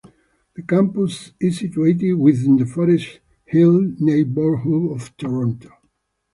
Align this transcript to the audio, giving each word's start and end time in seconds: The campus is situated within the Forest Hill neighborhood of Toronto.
The 0.55 0.63
campus 0.63 1.31
is 1.39 1.59
situated 1.59 2.13
within 2.13 2.55
the 2.57 2.65
Forest 2.65 3.19
Hill 3.45 3.81
neighborhood 3.99 4.93
of 4.93 5.15
Toronto. 5.15 5.69